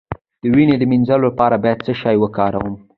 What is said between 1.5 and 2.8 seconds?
باید څه شی وکاروم؟